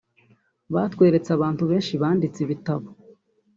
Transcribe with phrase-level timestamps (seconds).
[0.73, 2.87] batweretse abantu benshi banditse ibitabo